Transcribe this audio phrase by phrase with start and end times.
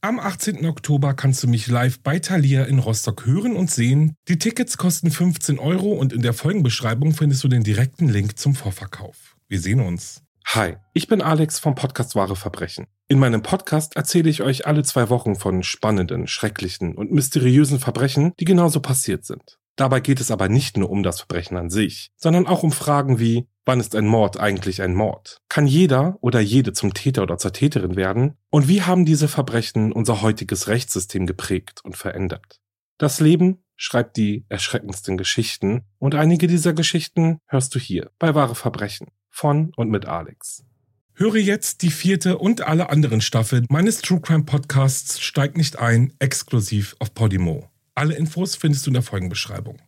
[0.00, 0.64] Am 18.
[0.64, 4.14] Oktober kannst du mich live bei Thalia in Rostock hören und sehen.
[4.28, 8.54] Die Tickets kosten 15 Euro und in der Folgenbeschreibung findest du den direkten Link zum
[8.54, 9.36] Vorverkauf.
[9.48, 10.22] Wir sehen uns.
[10.46, 12.86] Hi, ich bin Alex vom Podcast Wahre Verbrechen.
[13.08, 18.34] In meinem Podcast erzähle ich euch alle zwei Wochen von spannenden, schrecklichen und mysteriösen Verbrechen,
[18.38, 19.58] die genauso passiert sind.
[19.74, 23.18] Dabei geht es aber nicht nur um das Verbrechen an sich, sondern auch um Fragen
[23.18, 25.42] wie, Wann ist ein Mord eigentlich ein Mord?
[25.50, 28.38] Kann jeder oder jede zum Täter oder zur Täterin werden?
[28.48, 32.62] Und wie haben diese Verbrechen unser heutiges Rechtssystem geprägt und verändert?
[32.96, 38.54] Das Leben schreibt die erschreckendsten Geschichten und einige dieser Geschichten hörst du hier bei Wahre
[38.54, 40.64] Verbrechen von und mit Alex.
[41.12, 46.14] Höre jetzt die vierte und alle anderen Staffeln meines True Crime Podcasts Steigt nicht ein,
[46.20, 47.68] exklusiv auf Podimo.
[47.94, 49.78] Alle Infos findest du in der Folgenbeschreibung.